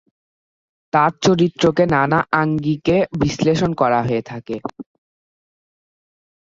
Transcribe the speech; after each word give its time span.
তার 0.93 1.11
চরিত্রকে 1.21 1.83
নানা 1.87 2.19
আঙ্গিকে 2.33 2.97
বিশ্লেষণ 3.21 3.71
করা 3.73 3.99
হয়ে 4.01 4.23
থাকে। 4.25 4.55